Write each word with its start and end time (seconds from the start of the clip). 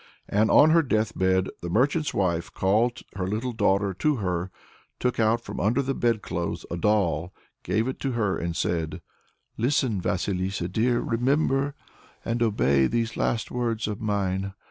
And 0.27 0.49
on 0.49 0.71
her 0.71 0.81
deathbed 0.81 1.47
the 1.61 1.69
merchant's 1.69 2.11
wife 2.11 2.51
called 2.51 3.03
her 3.13 3.27
little 3.27 3.51
daughter 3.51 3.93
to 3.93 4.15
her, 4.15 4.49
took 4.99 5.19
out 5.19 5.41
from 5.41 5.59
under 5.59 5.83
the 5.83 5.93
bed 5.93 6.23
clothes 6.23 6.65
a 6.71 6.75
doll, 6.75 7.35
gave 7.61 7.87
it 7.87 7.99
to 7.99 8.13
her, 8.13 8.35
and 8.35 8.55
said, 8.55 9.01
"Listen, 9.59 10.01
Vasilissa, 10.01 10.67
dear; 10.67 11.01
remember 11.01 11.75
and 12.25 12.41
obey 12.41 12.87
these 12.87 13.15
last 13.15 13.51
words 13.51 13.87
of 13.87 14.01
mine. 14.01 14.55